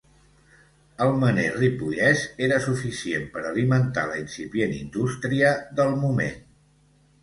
[1.05, 6.47] El mener ripollès era suficient per alimentar la incipient indústria del moment.